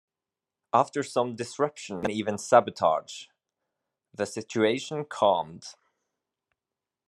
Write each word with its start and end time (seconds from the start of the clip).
After 0.73 1.03
some 1.03 1.35
disruption 1.35 1.97
and 1.97 2.09
even 2.09 2.39
sabotage, 2.39 3.27
the 4.11 4.25
situation 4.25 5.05
calmed. 5.05 5.75